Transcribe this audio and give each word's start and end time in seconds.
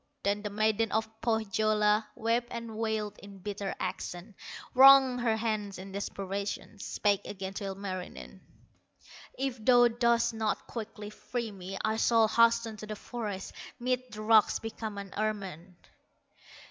Then 0.23 0.41
the 0.41 0.49
maiden 0.49 0.91
of 0.91 1.21
Pohyola 1.21 2.07
Wept 2.15 2.47
and 2.49 2.75
wailed 2.75 3.19
in 3.19 3.37
bitter 3.37 3.75
accents, 3.79 4.33
Wrung 4.73 5.19
her 5.19 5.37
hands 5.37 5.77
in 5.77 5.91
desperation, 5.91 6.79
Spake 6.79 7.21
again 7.25 7.53
to 7.53 7.65
Ilmarinen; 7.65 8.41
"If 9.37 9.63
thou 9.63 9.89
dost 9.89 10.33
not 10.33 10.65
quickly 10.65 11.11
free 11.11 11.51
me, 11.51 11.77
I 11.85 11.97
shall 11.97 12.27
hasten 12.27 12.77
to 12.77 12.87
the 12.87 12.95
forest, 12.95 13.53
Mid 13.79 14.01
the 14.11 14.23
rocks 14.23 14.57
become 14.57 14.97
an 14.97 15.13
ermine!" 15.15 15.75